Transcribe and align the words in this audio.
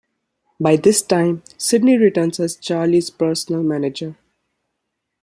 By 0.59 0.77
this 0.77 1.03
time, 1.03 1.43
Sydney 1.59 1.95
returns 1.95 2.39
as 2.39 2.55
Charlie's 2.55 3.11
personal 3.11 3.61
manager. 3.61 4.17